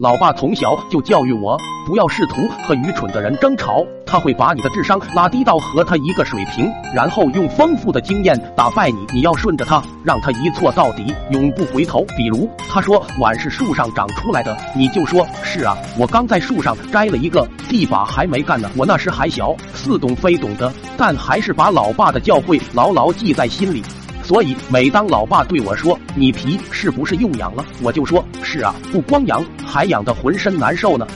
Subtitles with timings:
[0.00, 1.56] 老爸从小就教育我，
[1.86, 9.06] 不要试图和愚蠢的人争吵，他会把你的智商拉低到和他一个水平，然后用丰富的经验打败你。
[9.14, 12.04] 你要顺着他，让他一错到底，永不回头。
[12.16, 18.68] 比如他说碗是树上长出来的，你就说是啊，我刚在树上摘了一个，地把还没干呢。
[18.76, 23.80] 我那时还小，似懂非懂的，但还是把老爸的教诲牢牢记在心里。
[24.24, 31.06] 所以，每当老爸对我说“你皮是不是又痒了”，我就说“是啊，不光痒，还痒得浑身难受呢”。